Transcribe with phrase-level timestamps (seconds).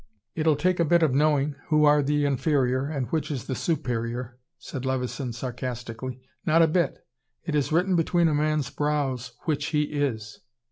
[0.33, 4.39] "It'll take a bit of knowing, who are the inferior and which is the superior,"
[4.57, 6.19] said Levison sarcastically.
[6.43, 7.05] "Not a bit.
[7.43, 10.39] It is written between a man's brows, which he is."